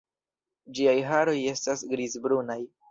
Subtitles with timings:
[0.79, 2.61] Ĝiaj haroj estas grizbrunaj.